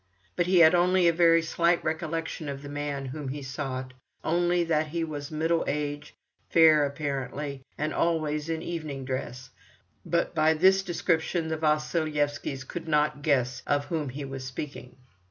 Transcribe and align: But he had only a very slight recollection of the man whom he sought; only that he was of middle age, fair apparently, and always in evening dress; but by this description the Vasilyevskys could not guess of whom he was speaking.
But 0.35 0.47
he 0.47 0.61
had 0.61 0.73
only 0.73 1.07
a 1.07 1.13
very 1.13 1.43
slight 1.43 1.83
recollection 1.85 2.49
of 2.49 2.63
the 2.63 2.69
man 2.69 3.05
whom 3.05 3.27
he 3.27 3.43
sought; 3.43 3.93
only 4.23 4.63
that 4.63 4.87
he 4.87 5.03
was 5.03 5.29
of 5.29 5.37
middle 5.37 5.63
age, 5.67 6.15
fair 6.49 6.83
apparently, 6.85 7.61
and 7.77 7.93
always 7.93 8.49
in 8.49 8.63
evening 8.63 9.05
dress; 9.05 9.51
but 10.03 10.33
by 10.33 10.55
this 10.55 10.81
description 10.81 11.49
the 11.49 11.57
Vasilyevskys 11.57 12.63
could 12.67 12.87
not 12.87 13.21
guess 13.21 13.61
of 13.67 13.85
whom 13.85 14.09
he 14.09 14.25
was 14.25 14.43
speaking. 14.43 14.95